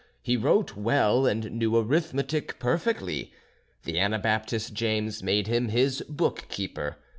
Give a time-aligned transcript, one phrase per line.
[0.23, 3.31] He wrote well, and knew arithmetic perfectly.
[3.83, 6.97] The Anabaptist James made him his bookkeeper.